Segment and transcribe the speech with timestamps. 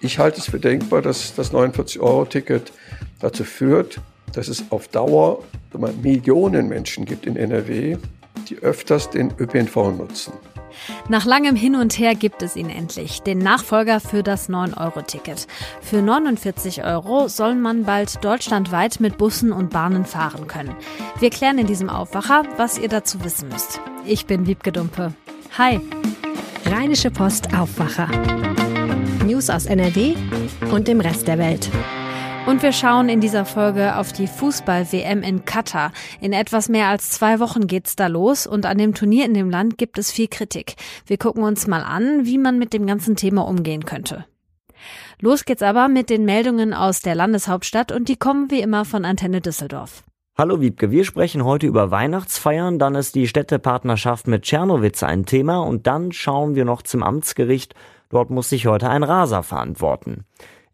[0.00, 2.72] Ich halte es für denkbar, dass das 49-Euro-Ticket
[3.20, 4.00] dazu führt,
[4.32, 5.42] dass es auf Dauer
[6.02, 7.96] Millionen Menschen gibt in NRW,
[8.48, 10.32] die öfters den ÖPNV nutzen.
[11.08, 15.46] Nach langem Hin und Her gibt es ihn endlich, den Nachfolger für das 9-Euro-Ticket.
[15.80, 20.76] Für 49 Euro soll man bald deutschlandweit mit Bussen und Bahnen fahren können.
[21.18, 23.80] Wir klären in diesem Aufwacher, was ihr dazu wissen müsst.
[24.04, 25.12] Ich bin Wiebke Dumpe.
[25.56, 25.80] Hi.
[26.66, 28.08] Rheinische Post Aufwacher.
[29.38, 30.16] News aus NRW
[30.72, 31.70] und dem Rest der Welt.
[32.46, 35.92] Und wir schauen in dieser Folge auf die Fußball-WM in Katar.
[36.20, 39.48] In etwas mehr als zwei Wochen geht's da los und an dem Turnier in dem
[39.48, 40.74] Land gibt es viel Kritik.
[41.06, 44.24] Wir gucken uns mal an, wie man mit dem ganzen Thema umgehen könnte.
[45.20, 49.04] Los geht's aber mit den Meldungen aus der Landeshauptstadt und die kommen wie immer von
[49.04, 50.02] Antenne Düsseldorf.
[50.36, 55.58] Hallo Wiebke, wir sprechen heute über Weihnachtsfeiern, dann ist die Städtepartnerschaft mit Tschernowitz ein Thema
[55.60, 57.76] und dann schauen wir noch zum Amtsgericht.
[58.08, 60.24] Dort muss sich heute ein Raser verantworten.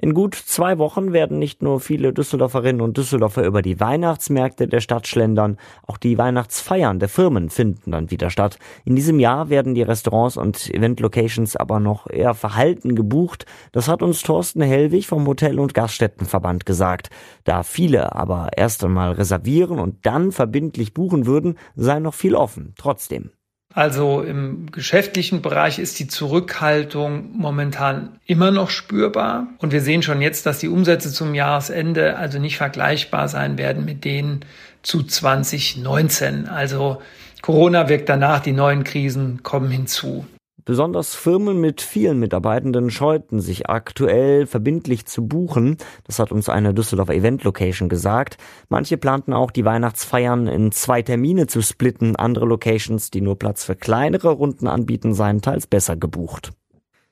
[0.04, 4.80] In gut zwei Wochen werden nicht nur viele Düsseldorferinnen und Düsseldorfer über die Weihnachtsmärkte der
[4.80, 8.58] Stadt schlendern, auch die Weihnachtsfeiern der Firmen finden dann wieder statt.
[8.84, 13.46] In diesem Jahr werden die Restaurants und Event-Locations aber noch eher verhalten gebucht.
[13.72, 17.08] Das hat uns Thorsten Hellwig vom Hotel- und Gaststättenverband gesagt.
[17.44, 22.74] Da viele aber erst einmal reservieren und dann verbindlich buchen würden, sei noch viel offen.
[22.76, 23.30] Trotzdem.
[23.74, 29.48] Also im geschäftlichen Bereich ist die Zurückhaltung momentan immer noch spürbar.
[29.58, 33.84] Und wir sehen schon jetzt, dass die Umsätze zum Jahresende also nicht vergleichbar sein werden
[33.84, 34.44] mit denen
[34.82, 36.48] zu 2019.
[36.48, 37.02] Also
[37.42, 40.24] Corona wirkt danach, die neuen Krisen kommen hinzu.
[40.66, 45.76] Besonders Firmen mit vielen Mitarbeitenden scheuten sich aktuell verbindlich zu buchen.
[46.04, 48.38] Das hat uns eine Düsseldorfer Event Location gesagt.
[48.70, 52.16] Manche planten auch die Weihnachtsfeiern in zwei Termine zu splitten.
[52.16, 56.52] Andere Locations, die nur Platz für kleinere Runden anbieten, seien teils besser gebucht.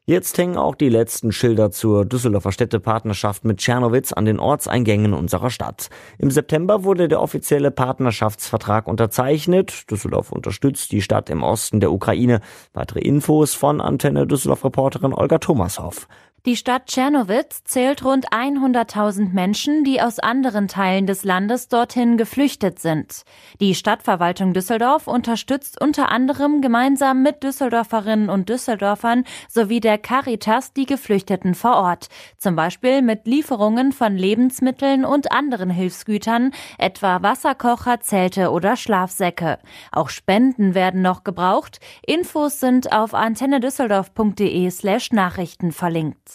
[0.05, 5.49] Jetzt hängen auch die letzten Schilder zur Düsseldorfer Städtepartnerschaft mit Tschernowitz an den Ortseingängen unserer
[5.49, 5.91] Stadt.
[6.19, 9.89] Im September wurde der offizielle Partnerschaftsvertrag unterzeichnet.
[9.93, 12.41] Düsseldorf unterstützt die Stadt im Osten der Ukraine.
[12.73, 16.09] Weitere Infos von Antenne Düsseldorf Reporterin Olga Thomashoff.
[16.45, 22.81] Die Stadt Tschernowitz zählt rund 100.000 Menschen, die aus anderen Teilen des Landes dorthin geflüchtet
[22.81, 23.23] sind.
[23.61, 30.85] Die Stadtverwaltung Düsseldorf unterstützt unter anderem gemeinsam mit Düsseldorferinnen und Düsseldorfern sowie der Caritas die
[30.85, 32.09] Geflüchteten vor Ort,
[32.39, 39.61] zum Beispiel mit Lieferungen von Lebensmitteln und anderen Hilfsgütern, etwa Wasserkocher, Zelte oder Schlafsäcke.
[39.93, 41.79] Auch Spenden werden noch gebraucht.
[42.05, 46.32] Infos sind auf antennedüsseldorf.de slash Nachrichten verlinkt.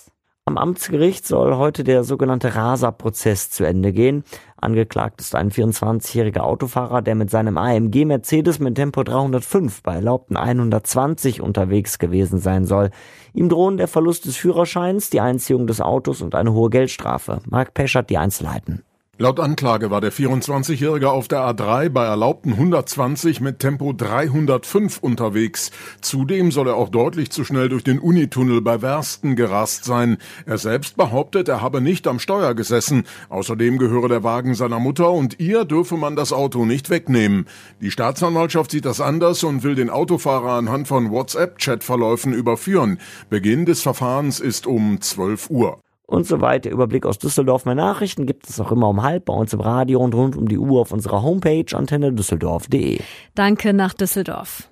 [0.48, 4.24] Am Amtsgericht soll heute der sogenannte Rasa-Prozess zu Ende gehen.
[4.56, 10.38] Angeklagt ist ein 24-jähriger Autofahrer, der mit seinem AMG Mercedes mit Tempo 305 bei erlaubten
[10.38, 12.92] 120 unterwegs gewesen sein soll.
[13.34, 17.40] Ihm drohen der Verlust des Führerscheins, die Einziehung des Autos und eine hohe Geldstrafe.
[17.50, 18.87] Mark Peschert die Einzelheiten.
[19.20, 25.72] Laut Anklage war der 24-Jährige auf der A3 bei erlaubten 120 mit Tempo 305 unterwegs.
[26.02, 30.18] Zudem soll er auch deutlich zu schnell durch den Unitunnel bei Wersten gerast sein.
[30.46, 33.06] Er selbst behauptet, er habe nicht am Steuer gesessen.
[33.30, 37.48] Außerdem gehöre der Wagen seiner Mutter und ihr dürfe man das Auto nicht wegnehmen.
[37.82, 43.00] Die Staatsanwaltschaft sieht das anders und will den Autofahrer anhand von WhatsApp-Chatverläufen überführen.
[43.32, 46.72] Beginn des Verfahrens ist um 12 Uhr und so weiter.
[46.72, 47.66] Überblick aus Düsseldorf.
[47.66, 50.48] Mehr Nachrichten gibt es auch immer um halb bei uns im Radio und rund um
[50.48, 53.00] die Uhr auf unserer Homepage antenne düsseldorf.de.
[53.36, 54.70] Danke nach Düsseldorf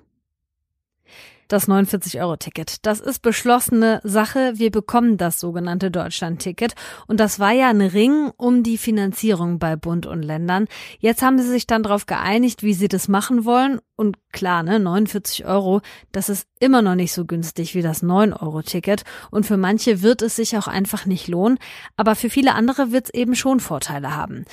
[1.48, 2.86] das 49-Euro-Ticket.
[2.86, 4.52] Das ist beschlossene Sache.
[4.56, 6.74] Wir bekommen das sogenannte Deutschland-Ticket.
[7.06, 10.66] Und das war ja ein Ring um die Finanzierung bei Bund und Ländern.
[10.98, 13.80] Jetzt haben sie sich dann darauf geeinigt, wie sie das machen wollen.
[13.96, 15.80] Und klar, ne, 49 Euro,
[16.12, 19.04] das ist immer noch nicht so günstig wie das 9-Euro-Ticket.
[19.30, 21.58] Und für manche wird es sich auch einfach nicht lohnen.
[21.96, 24.44] Aber für viele andere wird es eben schon Vorteile haben.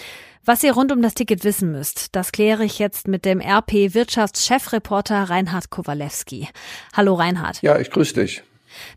[0.45, 3.93] Was ihr rund um das Ticket wissen müsst, das kläre ich jetzt mit dem RP
[3.93, 6.49] Wirtschaftschefreporter Reinhard Kowalewski.
[6.91, 7.61] Hallo Reinhard.
[7.61, 8.43] Ja, ich grüße dich.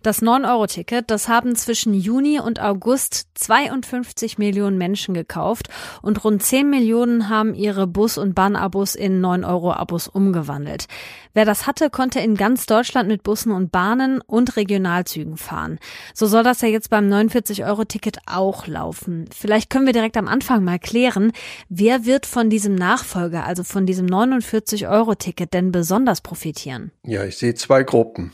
[0.02, 5.68] Das 9-Euro-Ticket, das haben zwischen Juni und August 52 Millionen Menschen gekauft
[6.02, 10.86] und rund 10 Millionen haben ihre Bus- und Bahnabos in 9-Euro-Abos umgewandelt.
[11.34, 15.78] Wer das hatte, konnte in ganz Deutschland mit Bussen und Bahnen und Regionalzügen fahren.
[16.14, 19.26] So soll das ja jetzt beim 49-Euro-Ticket auch laufen.
[19.34, 21.32] Vielleicht können wir direkt am Anfang mal klären,
[21.68, 26.90] wer wird von diesem Nachfolger, also von diesem 49-Euro-Ticket denn besonders profitieren?
[27.04, 28.32] Ja, ich sehe zwei Gruppen.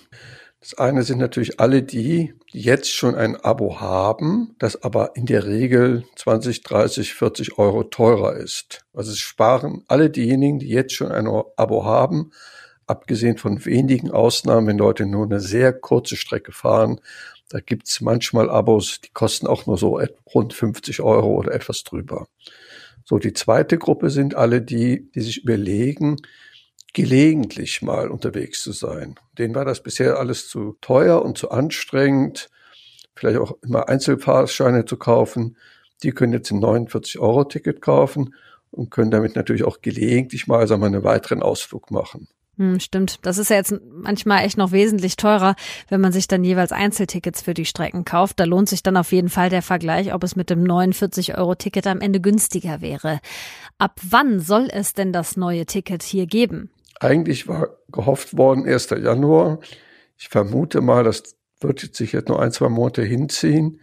[0.62, 5.26] Das eine sind natürlich alle die, die jetzt schon ein Abo haben, das aber in
[5.26, 8.86] der Regel 20, 30, 40 Euro teurer ist.
[8.94, 12.30] Also es sparen alle diejenigen, die jetzt schon ein Abo haben,
[12.86, 17.00] abgesehen von wenigen Ausnahmen, wenn Leute nur eine sehr kurze Strecke fahren,
[17.48, 20.00] Da gibt's manchmal Abos, die kosten auch nur so
[20.32, 22.28] rund 50 Euro oder etwas drüber.
[23.04, 26.18] So, die zweite Gruppe sind alle die, die sich überlegen,
[26.92, 29.14] gelegentlich mal unterwegs zu sein.
[29.38, 32.50] Denen war das bisher alles zu teuer und zu anstrengend,
[33.14, 35.56] vielleicht auch immer Einzelfahrscheine zu kaufen.
[36.02, 38.34] Die können jetzt ein 49-Euro-Ticket kaufen
[38.70, 42.28] und können damit natürlich auch gelegentlich mal sagen wir, einen weiteren Ausflug machen.
[42.58, 43.18] Hm, stimmt.
[43.22, 45.54] Das ist ja jetzt manchmal echt noch wesentlich teurer,
[45.88, 48.38] wenn man sich dann jeweils Einzeltickets für die Strecken kauft.
[48.40, 52.00] Da lohnt sich dann auf jeden Fall der Vergleich, ob es mit dem 49-Euro-Ticket am
[52.00, 53.20] Ende günstiger wäre.
[53.78, 56.70] Ab wann soll es denn das neue Ticket hier geben?
[57.02, 58.90] Eigentlich war gehofft worden 1.
[58.90, 59.58] Januar.
[60.16, 63.80] Ich vermute mal, das wird sich jetzt nur ein, zwei Monate hinziehen.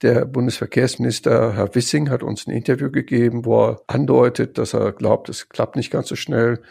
[0.00, 5.28] Der Bundesverkehrsminister Herr Wissing hat uns ein Interview gegeben, wo er andeutet, dass er glaubt,
[5.28, 6.62] es klappt nicht ganz so schnell.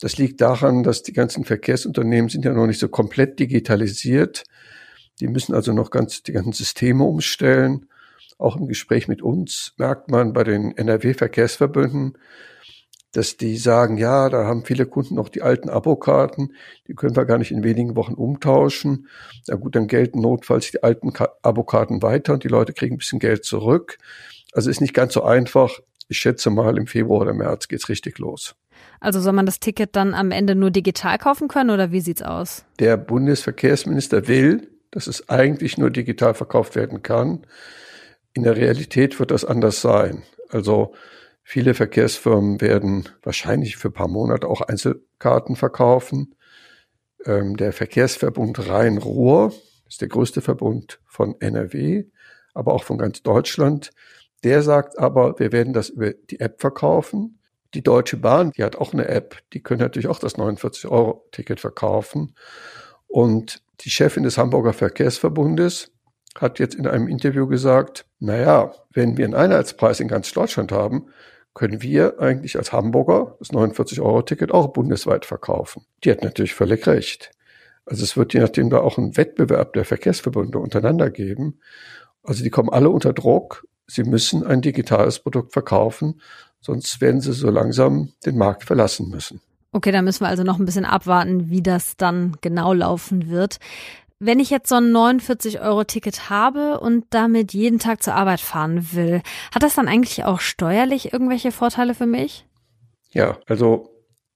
[0.00, 4.44] Das liegt daran, dass die ganzen Verkehrsunternehmen sind ja noch nicht so komplett digitalisiert.
[5.18, 7.88] Die müssen also noch ganz die ganzen Systeme umstellen.
[8.38, 12.16] Auch im Gespräch mit uns merkt man bei den NRW-Verkehrsverbünden,
[13.12, 16.54] dass die sagen, ja, da haben viele Kunden noch die alten Abokarten,
[16.86, 19.08] die können wir gar nicht in wenigen Wochen umtauschen.
[19.46, 21.12] Na gut, dann gelten notfalls die alten
[21.42, 23.98] Abokarten weiter und die Leute kriegen ein bisschen Geld zurück.
[24.52, 25.78] Also ist nicht ganz so einfach.
[26.08, 28.54] Ich schätze mal, im Februar oder März geht's richtig los.
[29.00, 32.22] Also soll man das Ticket dann am Ende nur digital kaufen können oder wie sieht's
[32.22, 32.64] aus?
[32.78, 37.46] Der Bundesverkehrsminister will, dass es eigentlich nur digital verkauft werden kann.
[38.32, 40.22] In der Realität wird das anders sein.
[40.50, 40.94] Also
[41.48, 46.34] viele Verkehrsfirmen werden wahrscheinlich für ein paar Monate auch Einzelkarten verkaufen.
[47.24, 49.54] Ähm, der Verkehrsverbund Rhein-Ruhr
[49.88, 52.04] ist der größte Verbund von NRW,
[52.52, 53.92] aber auch von ganz Deutschland.
[54.44, 57.38] Der sagt aber, wir werden das über die App verkaufen.
[57.72, 62.34] Die Deutsche Bahn, die hat auch eine App, die können natürlich auch das 49-Euro-Ticket verkaufen.
[63.06, 65.92] Und die Chefin des Hamburger Verkehrsverbundes
[66.38, 71.06] hat jetzt in einem Interview gesagt, naja, wenn wir einen Einheitspreis in ganz Deutschland haben,
[71.54, 75.84] können wir eigentlich als Hamburger das 49-Euro-Ticket auch bundesweit verkaufen.
[76.04, 77.30] Die hat natürlich völlig recht.
[77.84, 81.60] Also es wird je nachdem da auch einen Wettbewerb der Verkehrsverbunde untereinander geben.
[82.22, 83.66] Also die kommen alle unter Druck.
[83.86, 86.20] Sie müssen ein digitales Produkt verkaufen,
[86.60, 89.40] Sonst werden sie so langsam den Markt verlassen müssen.
[89.72, 93.58] Okay, da müssen wir also noch ein bisschen abwarten, wie das dann genau laufen wird.
[94.20, 99.22] Wenn ich jetzt so ein 49-Euro-Ticket habe und damit jeden Tag zur Arbeit fahren will,
[99.54, 102.44] hat das dann eigentlich auch steuerlich irgendwelche Vorteile für mich?
[103.10, 103.94] Ja, also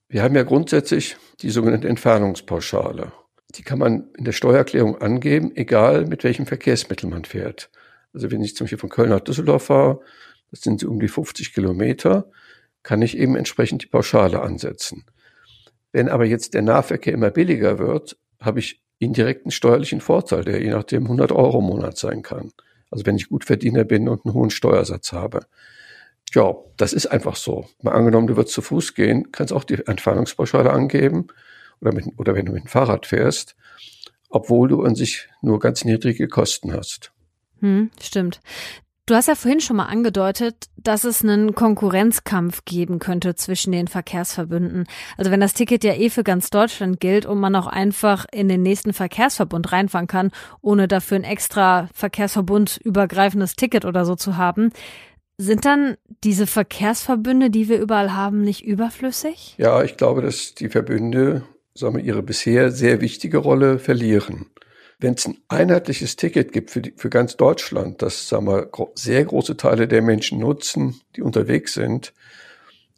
[0.08, 3.12] wir haben ja grundsätzlich die sogenannte Entfernungspauschale.
[3.56, 7.68] Die kann man in der Steuererklärung angeben, egal mit welchem Verkehrsmittel man fährt.
[8.14, 10.00] Also wenn ich zum Beispiel von Köln nach Düsseldorf fahre,
[10.52, 12.30] das sind so um die 50 Kilometer,
[12.84, 15.04] kann ich eben entsprechend die Pauschale ansetzen.
[15.90, 20.70] Wenn aber jetzt der Nahverkehr immer billiger wird, habe ich indirekten steuerlichen Vorteil, der je
[20.70, 22.52] nachdem 100 Euro im Monat sein kann.
[22.90, 25.40] Also wenn ich gut Verdiener bin und einen hohen Steuersatz habe.
[26.32, 27.66] Ja, das ist einfach so.
[27.82, 31.26] Mal angenommen, du würdest zu Fuß gehen, kannst auch die Entfernungspauschale angeben
[31.80, 33.56] oder, mit, oder wenn du mit dem Fahrrad fährst,
[34.28, 37.12] obwohl du an sich nur ganz niedrige Kosten hast.
[37.60, 38.40] Hm, stimmt.
[39.06, 43.88] Du hast ja vorhin schon mal angedeutet, dass es einen Konkurrenzkampf geben könnte zwischen den
[43.88, 44.84] Verkehrsverbünden.
[45.16, 48.48] Also wenn das Ticket ja eh für ganz Deutschland gilt und man auch einfach in
[48.48, 54.36] den nächsten Verkehrsverbund reinfahren kann, ohne dafür ein extra Verkehrsverbund übergreifendes Ticket oder so zu
[54.36, 54.70] haben,
[55.36, 59.56] sind dann diese Verkehrsverbünde, die wir überall haben, nicht überflüssig?
[59.58, 61.42] Ja, ich glaube, dass die Verbünde
[61.74, 64.46] sagen wir, ihre bisher sehr wichtige Rolle verlieren
[65.02, 69.24] wenn es ein einheitliches Ticket gibt für, die, für ganz Deutschland, das sagen wir, sehr
[69.24, 72.12] große Teile der Menschen nutzen, die unterwegs sind,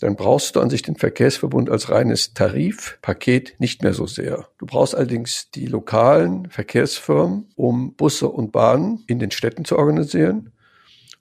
[0.00, 4.48] dann brauchst du an sich den Verkehrsverbund als reines Tarifpaket nicht mehr so sehr.
[4.58, 10.52] Du brauchst allerdings die lokalen Verkehrsfirmen, um Busse und Bahnen in den Städten zu organisieren.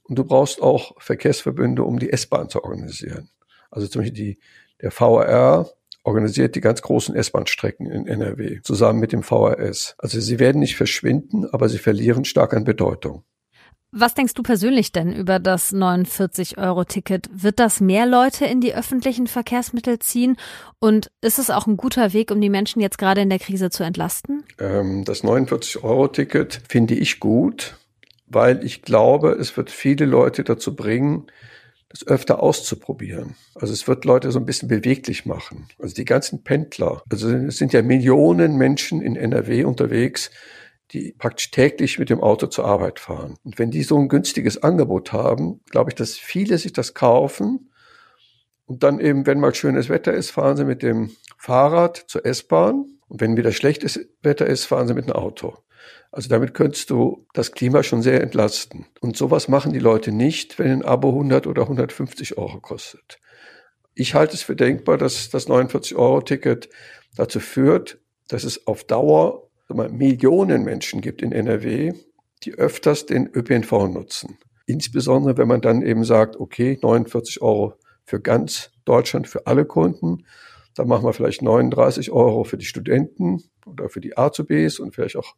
[0.04, 3.30] Und du brauchst auch Verkehrsverbünde, um die S-Bahn zu organisieren.
[3.72, 4.40] Also zum Beispiel die,
[4.82, 5.70] der VRR
[6.04, 9.96] organisiert die ganz großen S-Bahn-Strecken in NRW zusammen mit dem VRS.
[9.98, 13.24] Also sie werden nicht verschwinden, aber sie verlieren stark an Bedeutung.
[13.96, 17.30] Was denkst du persönlich denn über das 49-Euro-Ticket?
[17.32, 20.36] Wird das mehr Leute in die öffentlichen Verkehrsmittel ziehen?
[20.80, 23.70] Und ist es auch ein guter Weg, um die Menschen jetzt gerade in der Krise
[23.70, 24.44] zu entlasten?
[24.60, 27.78] Ähm, das 49-Euro-Ticket finde ich gut,
[28.26, 31.28] weil ich glaube, es wird viele Leute dazu bringen,
[31.94, 33.36] das öfter auszuprobieren.
[33.54, 35.68] Also es wird Leute so ein bisschen beweglich machen.
[35.80, 40.32] Also die ganzen Pendler, also es sind ja Millionen Menschen in NRW unterwegs,
[40.92, 43.38] die praktisch täglich mit dem Auto zur Arbeit fahren.
[43.44, 47.72] Und wenn die so ein günstiges Angebot haben, glaube ich, dass viele sich das kaufen
[48.66, 52.86] und dann eben, wenn mal schönes Wetter ist, fahren sie mit dem Fahrrad zur S-Bahn
[53.08, 55.58] und wenn wieder schlechtes Wetter ist, fahren sie mit dem Auto.
[56.14, 58.86] Also damit könntest du das Klima schon sehr entlasten.
[59.02, 63.20] Und sowas machen die Leute nicht, wenn ein Abo 100 oder 150 Euro kostet.
[63.96, 66.70] Ich halte es für denkbar, dass das 49-Euro-Ticket
[67.16, 71.94] dazu führt, dass es auf Dauer Millionen Menschen gibt in NRW,
[72.44, 74.38] die öfters den ÖPNV nutzen.
[74.68, 77.74] Insbesondere, wenn man dann eben sagt, okay, 49 Euro
[78.06, 80.28] für ganz Deutschland, für alle Kunden.
[80.76, 85.16] Dann machen wir vielleicht 39 Euro für die Studenten oder für die Azubis und vielleicht
[85.16, 85.34] auch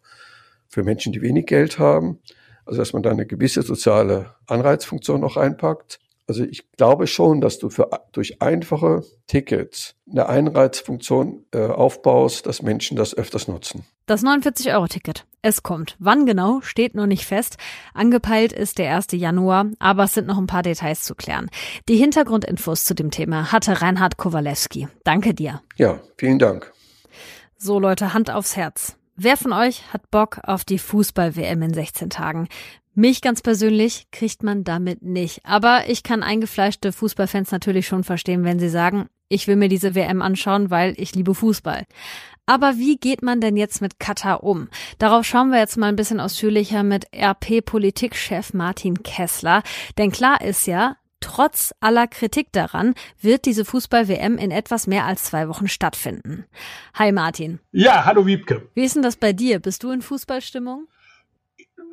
[0.75, 2.19] für Menschen, die wenig Geld haben.
[2.65, 5.99] Also, dass man da eine gewisse soziale Anreizfunktion noch einpackt.
[6.27, 12.63] Also ich glaube schon, dass du für, durch einfache Tickets eine Einreizfunktion äh, aufbaust, dass
[12.63, 13.85] Menschen das öfters nutzen.
[14.07, 15.25] Das 49-Euro-Ticket.
[15.43, 15.95] Es kommt.
[15.99, 17.57] Wann genau, steht noch nicht fest.
[17.93, 19.11] Angepeilt ist der 1.
[19.11, 21.51] Januar, aber es sind noch ein paar Details zu klären.
[21.87, 24.87] Die Hintergrundinfos zu dem Thema hatte Reinhard Kowalewski.
[25.03, 25.61] Danke dir.
[25.75, 26.73] Ja, vielen Dank.
[27.55, 28.97] So Leute, Hand aufs Herz.
[29.17, 32.49] Wer von euch hat Bock auf die Fußball-WM in 16 Tagen?
[32.95, 35.39] Mich ganz persönlich kriegt man damit nicht.
[35.45, 39.95] Aber ich kann eingefleischte Fußballfans natürlich schon verstehen, wenn sie sagen, ich will mir diese
[39.95, 41.85] WM anschauen, weil ich liebe Fußball.
[42.45, 44.67] Aber wie geht man denn jetzt mit Katar um?
[44.97, 49.63] Darauf schauen wir jetzt mal ein bisschen ausführlicher mit RP-Politikchef Martin Kessler.
[49.97, 55.25] Denn klar ist ja, trotz aller Kritik daran wird diese Fußball-WM in etwas mehr als
[55.25, 56.45] zwei Wochen stattfinden.
[56.93, 57.59] Hi Martin.
[57.71, 58.69] Ja, hallo Wiebke.
[58.73, 59.59] Wie ist denn das bei dir?
[59.59, 60.87] Bist du in Fußballstimmung?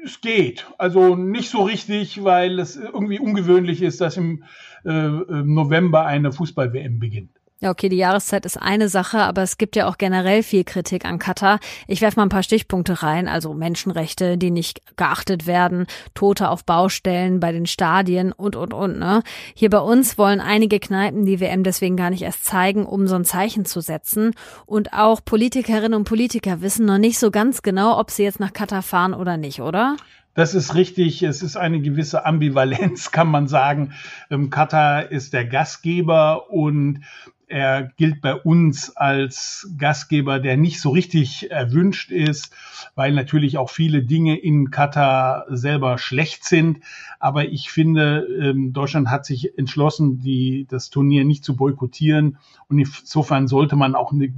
[0.05, 0.67] es geht.
[0.79, 4.45] Also nicht so richtig, weil es irgendwie ungewöhnlich ist, dass im
[4.85, 7.31] äh, November eine Fußball-WM beginnt.
[7.62, 11.04] Ja, okay, die Jahreszeit ist eine Sache, aber es gibt ja auch generell viel Kritik
[11.04, 11.61] an Katar.
[11.87, 16.64] Ich werfe mal ein paar Stichpunkte rein, also Menschenrechte, die nicht geachtet werden, Tote auf
[16.64, 18.99] Baustellen, bei den Stadien und, und, und.
[18.99, 19.23] Ne?
[19.54, 23.14] Hier bei uns wollen einige Kneipen die WM deswegen gar nicht erst zeigen, um so
[23.14, 24.33] ein Zeichen zu setzen.
[24.66, 28.52] Und auch Politikerinnen und Politiker wissen noch nicht so ganz genau, ob sie jetzt nach
[28.52, 29.95] Katar fahren oder nicht, oder?
[30.35, 31.23] Das ist richtig.
[31.23, 33.92] Es ist eine gewisse Ambivalenz, kann man sagen.
[34.31, 37.04] Ähm, Katar ist der Gastgeber und
[37.53, 42.51] er gilt bei uns als Gastgeber, der nicht so richtig erwünscht ist,
[42.95, 46.81] weil natürlich auch viele Dinge in Katar selber schlecht sind.
[47.21, 52.39] Aber ich finde, ähm, Deutschland hat sich entschlossen, die, das Turnier nicht zu boykottieren.
[52.69, 54.35] Und insofern sollte man auch in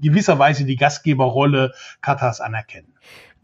[0.00, 2.92] gewisser Weise die Gastgeberrolle Katars anerkennen.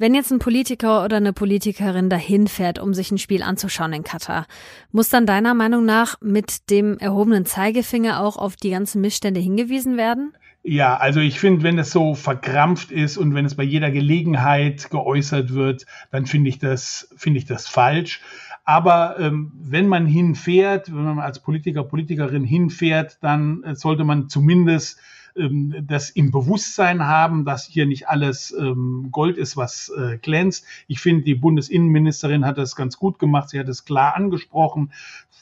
[0.02, 4.02] Wenn jetzt ein Politiker oder eine Politikerin dahin fährt, um sich ein Spiel anzuschauen in
[4.02, 4.48] Katar,
[4.90, 9.96] muss dann deiner Meinung nach mit dem erhobenen Zeigefinger auch auf die ganzen Missstände hingewiesen
[9.96, 10.32] werden?
[10.64, 14.90] Ja, also ich finde, wenn es so verkrampft ist und wenn es bei jeder Gelegenheit
[14.90, 18.22] geäußert wird, dann finde ich das finde ich das falsch.
[18.64, 24.28] Aber ähm, wenn man hinfährt, wenn man als Politiker, Politikerin hinfährt, dann äh, sollte man
[24.28, 24.98] zumindest
[25.36, 30.64] ähm, das im Bewusstsein haben, dass hier nicht alles ähm, Gold ist, was äh, glänzt.
[30.86, 33.50] Ich finde, die Bundesinnenministerin hat das ganz gut gemacht.
[33.50, 34.92] Sie hat es klar angesprochen.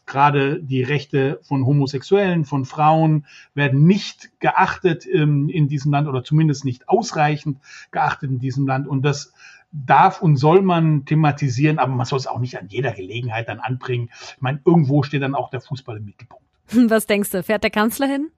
[0.06, 6.24] Gerade die Rechte von Homosexuellen, von Frauen werden nicht geachtet ähm, in diesem Land oder
[6.24, 7.58] zumindest nicht ausreichend
[7.90, 8.88] geachtet in diesem Land.
[8.88, 9.32] Und das
[9.72, 13.60] darf und soll man thematisieren, aber man soll es auch nicht an jeder Gelegenheit dann
[13.60, 14.10] anbringen.
[14.12, 16.44] Ich meine, irgendwo steht dann auch der Fußball im Mittelpunkt.
[16.90, 18.30] Was denkst du, fährt der Kanzler hin?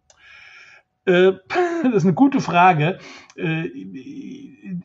[1.05, 1.33] Äh,
[1.83, 2.99] das ist eine gute Frage.
[3.37, 3.69] Äh,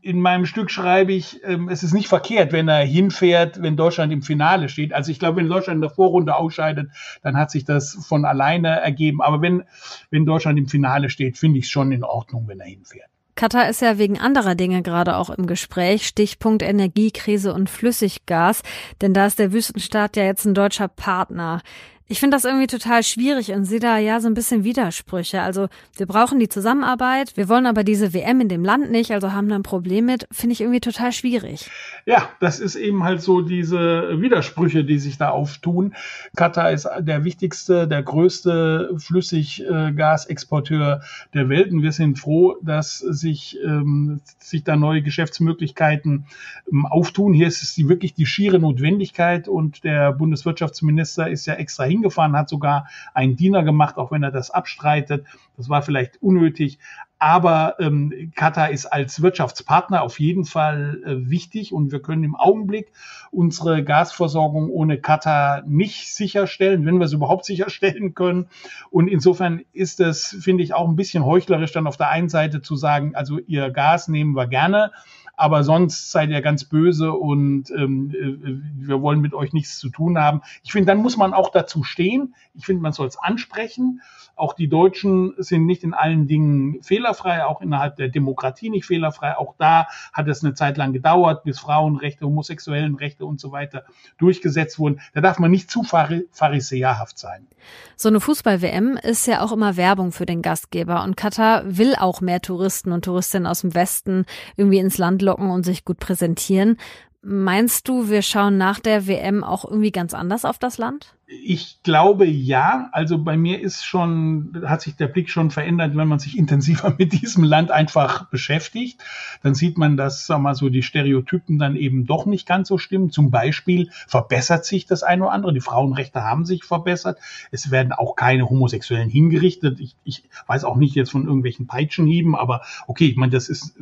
[0.02, 4.12] in meinem Stück schreibe ich, ähm, es ist nicht verkehrt, wenn er hinfährt, wenn Deutschland
[4.12, 4.94] im Finale steht.
[4.94, 6.90] Also ich glaube, wenn Deutschland in der Vorrunde ausscheidet,
[7.22, 9.22] dann hat sich das von alleine ergeben.
[9.22, 9.64] Aber wenn,
[10.10, 13.10] wenn Deutschland im Finale steht, finde ich es schon in Ordnung, wenn er hinfährt.
[13.36, 16.08] Katar ist ja wegen anderer Dinge gerade auch im Gespräch.
[16.08, 18.64] Stichpunkt Energiekrise und Flüssiggas.
[19.00, 21.62] Denn da ist der Wüstenstaat ja jetzt ein deutscher Partner.
[22.10, 25.42] Ich finde das irgendwie total schwierig und sehe da ja so ein bisschen Widersprüche.
[25.42, 29.34] Also wir brauchen die Zusammenarbeit, wir wollen aber diese WM in dem Land nicht, also
[29.34, 31.70] haben da ein Problem mit, finde ich irgendwie total schwierig.
[32.06, 35.96] Ja, das ist eben halt so diese Widersprüche, die sich da auftun.
[36.38, 41.02] Katar ist der wichtigste, der größte Flüssiggasexporteur
[41.34, 46.26] der Welt und wir sind froh, dass sich, ähm, sich da neue Geschäftsmöglichkeiten
[46.72, 47.34] ähm, auftun.
[47.34, 52.38] Hier ist es die, wirklich die schiere Notwendigkeit und der Bundeswirtschaftsminister ist ja extra hingefahren,
[52.38, 55.26] hat sogar einen Diener gemacht, auch wenn er das abstreitet.
[55.58, 56.80] Das war vielleicht unnötig.
[57.20, 62.36] Aber ähm, Katar ist als Wirtschaftspartner auf jeden Fall äh, wichtig und wir können im
[62.36, 62.92] Augenblick
[63.32, 68.50] unsere Gasversorgung ohne Katar nicht sicherstellen, wenn wir es überhaupt sicherstellen können.
[68.92, 72.62] Und insofern ist es, finde ich, auch ein bisschen heuchlerisch dann auf der einen Seite
[72.62, 74.92] zu sagen, also ihr Gas nehmen wir gerne,
[75.38, 79.90] aber sonst seid ihr ganz böse und ähm, äh, wir wollen mit euch nichts zu
[79.90, 80.42] tun haben.
[80.64, 82.36] Ich finde, dann muss man auch dazu stehen.
[82.56, 84.02] Ich finde, man soll es ansprechen.
[84.36, 89.38] Auch die Deutschen sind nicht in allen Dingen fehlerfrei, auch innerhalb der Demokratie nicht fehlerfrei.
[89.38, 93.84] Auch da hat es eine Zeit lang gedauert, bis Frauenrechte, Homosexuellenrechte und so weiter
[94.18, 95.02] durchgesetzt wurden.
[95.14, 97.48] Da darf man nicht zu pharisäerhaft sein.
[97.96, 102.22] So eine Fußball-WM ist ja auch immer Werbung für den Gastgeber und Katar will auch
[102.22, 104.26] mehr Touristen und Touristinnen aus dem Westen
[104.56, 106.78] irgendwie ins Land locken und sich gut präsentieren.
[107.22, 111.17] Meinst du, wir schauen nach der WM auch irgendwie ganz anders auf das Land?
[111.30, 112.88] Ich glaube ja.
[112.94, 116.96] Also bei mir ist schon, hat sich der Blick schon verändert, wenn man sich intensiver
[116.98, 119.04] mit diesem Land einfach beschäftigt.
[119.44, 122.78] Dann sieht man, dass, sag mal so, die Stereotypen dann eben doch nicht ganz so
[122.78, 123.12] stimmen.
[123.12, 125.54] Zum Beispiel verbessert sich das eine oder andere.
[125.54, 127.20] Die Frauenrechte haben sich verbessert.
[127.52, 129.82] Es werden auch keine Homosexuellen hingerichtet.
[129.82, 133.76] Ich, ich weiß auch nicht jetzt von irgendwelchen Peitschenhieben, aber okay, ich meine, das ist,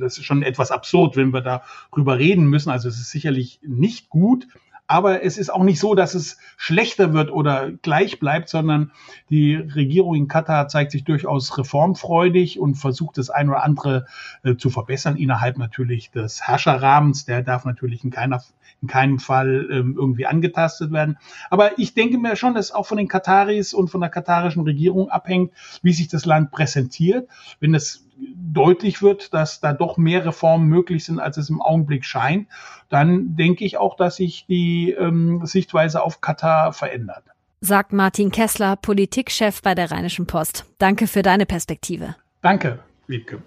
[0.00, 2.70] das ist schon etwas absurd, wenn wir darüber reden müssen.
[2.70, 4.48] Also es ist sicherlich nicht gut
[4.88, 8.90] aber es ist auch nicht so, dass es schlechter wird oder gleich bleibt, sondern
[9.28, 14.06] die Regierung in Katar zeigt sich durchaus reformfreudig und versucht das ein oder andere
[14.42, 17.26] äh, zu verbessern innerhalb natürlich des Herrscherrahmens.
[17.26, 18.42] Der darf natürlich in keiner
[18.80, 21.18] in keinem Fall ähm, irgendwie angetastet werden.
[21.50, 25.10] Aber ich denke mir schon, dass auch von den Kataris und von der katarischen Regierung
[25.10, 25.52] abhängt,
[25.82, 27.28] wie sich das Land präsentiert.
[27.60, 28.07] Wenn es
[28.52, 32.48] deutlich wird, dass da doch mehr Reformen möglich sind, als es im Augenblick scheint,
[32.88, 37.24] dann denke ich auch, dass sich die ähm, Sichtweise auf Katar verändert.
[37.60, 40.64] Sagt Martin Kessler, Politikchef bei der Rheinischen Post.
[40.78, 42.14] Danke für deine Perspektive.
[42.40, 43.42] Danke, Wiebke.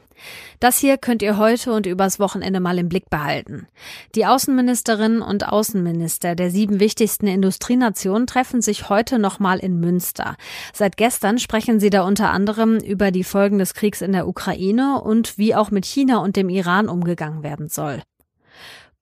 [0.60, 3.68] Das hier könnt ihr heute und übers Wochenende mal im Blick behalten.
[4.16, 10.36] Die Außenministerinnen und Außenminister der sieben wichtigsten Industrienationen treffen sich heute nochmal in Münster.
[10.74, 15.02] Seit gestern sprechen sie da unter anderem über die Folgen des Kriegs in der Ukraine
[15.02, 18.02] und wie auch mit China und dem Iran umgegangen werden soll.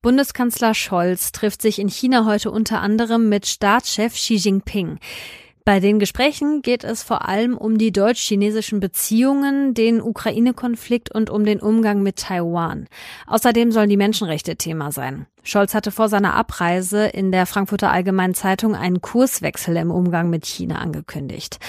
[0.01, 4.97] Bundeskanzler Scholz trifft sich in China heute unter anderem mit Staatschef Xi Jinping.
[5.69, 11.45] Bei den Gesprächen geht es vor allem um die deutsch-chinesischen Beziehungen, den Ukraine-Konflikt und um
[11.45, 12.87] den Umgang mit Taiwan.
[13.27, 15.27] Außerdem sollen die Menschenrechte Thema sein.
[15.43, 20.47] Scholz hatte vor seiner Abreise in der Frankfurter Allgemeinen Zeitung einen Kurswechsel im Umgang mit
[20.47, 21.59] China angekündigt.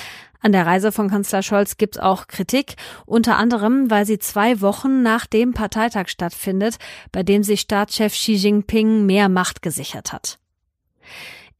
[0.40, 5.02] An der Reise von Kanzler Scholz gibt's auch Kritik, unter anderem, weil sie zwei Wochen
[5.02, 6.78] nach dem Parteitag stattfindet,
[7.12, 10.38] bei dem sich Staatschef Xi Jinping mehr Macht gesichert hat.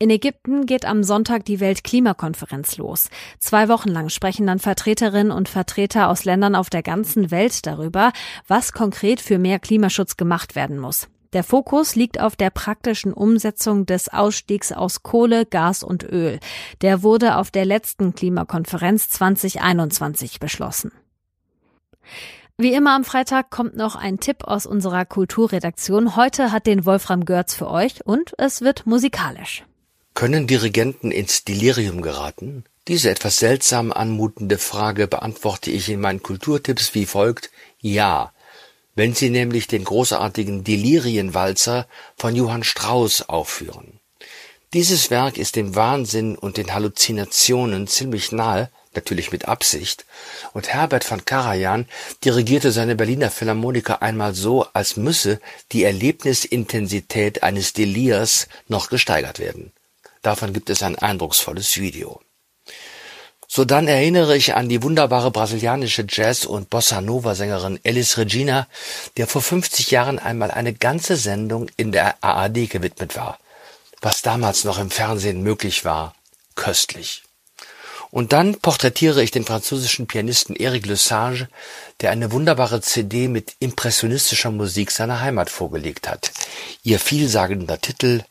[0.03, 3.11] In Ägypten geht am Sonntag die Weltklimakonferenz los.
[3.39, 8.15] Zwei Wochen lang sprechen dann Vertreterinnen und Vertreter aus Ländern auf der ganzen Welt darüber,
[8.49, 11.09] was konkret für mehr Klimaschutz gemacht werden muss.
[11.35, 16.41] Der Fokus liegt auf der praktischen Umsetzung des Ausstiegs aus Kohle, Gas und Öl.
[16.81, 20.93] Der wurde auf der letzten Klimakonferenz 2021 beschlossen.
[22.57, 26.17] Wie immer am Freitag kommt noch ein Tipp aus unserer Kulturredaktion.
[26.17, 29.65] Heute hat den Wolfram Görz für euch und es wird musikalisch.
[30.15, 32.65] Können Dirigenten ins Delirium geraten?
[32.89, 38.33] Diese etwas seltsam anmutende Frage beantworte ich in meinen Kulturtipps wie folgt: Ja,
[38.95, 44.01] wenn sie nämlich den großartigen Delirienwalzer von Johann Strauss aufführen.
[44.73, 50.05] Dieses Werk ist dem Wahnsinn und den Halluzinationen ziemlich nahe, natürlich mit Absicht,
[50.53, 51.87] und Herbert von Karajan
[52.25, 55.41] dirigierte seine Berliner Philharmoniker einmal so, als müsse
[55.73, 59.73] die Erlebnisintensität eines Delirs noch gesteigert werden.
[60.23, 62.21] Davon gibt es ein eindrucksvolles Video.
[63.53, 68.69] So dann erinnere ich an die wunderbare brasilianische Jazz- und Bossa Nova-Sängerin Elis Regina,
[69.17, 73.41] der vor 50 Jahren einmal eine ganze Sendung in der ARD gewidmet war.
[74.01, 76.15] Was damals noch im Fernsehen möglich war,
[76.55, 77.25] köstlich.
[78.13, 81.49] Und dann porträtiere ich den französischen Pianisten Eric Lesage,
[82.01, 86.33] der eine wunderbare CD mit impressionistischer Musik seiner Heimat vorgelegt hat.
[86.83, 88.23] Ihr vielsagender Titel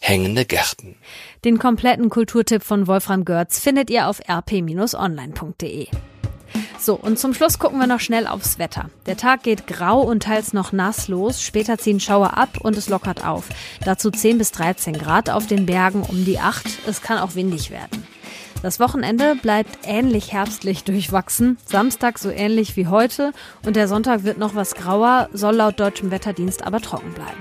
[0.00, 0.96] Hängende Gärten.
[1.44, 5.86] Den kompletten Kulturtipp von Wolfram Görz findet ihr auf rp-online.de.
[6.78, 8.90] So, und zum Schluss gucken wir noch schnell aufs Wetter.
[9.06, 12.90] Der Tag geht grau und teils noch nass los, später ziehen Schauer ab und es
[12.90, 13.48] lockert auf.
[13.86, 16.80] Dazu 10 bis 13 Grad auf den Bergen um die 8.
[16.86, 18.06] Es kann auch windig werden.
[18.62, 23.32] Das Wochenende bleibt ähnlich herbstlich durchwachsen, Samstag so ähnlich wie heute
[23.64, 27.40] und der Sonntag wird noch was grauer, soll laut deutschem Wetterdienst aber trocken bleiben.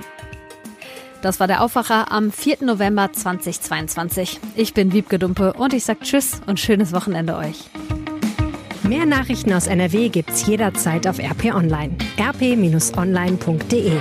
[1.22, 2.58] Das war der Aufwacher am 4.
[2.62, 4.40] November 2022.
[4.56, 7.70] Ich bin Wiebke Dumpe und ich sage Tschüss und schönes Wochenende euch.
[8.84, 11.96] Mehr Nachrichten aus NRW gibt's jederzeit auf RP Online.
[12.18, 13.92] rp-online.de